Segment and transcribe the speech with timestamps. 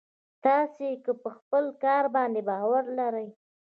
[0.45, 3.27] تاسې که په خپل کار باندې باور لرئ.